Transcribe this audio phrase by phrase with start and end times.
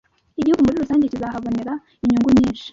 [0.39, 2.67] igihugu mri rusange kizahabonera inyungu nyinshi